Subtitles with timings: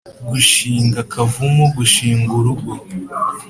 [0.29, 2.73] gushinga akavumu: gushing urugo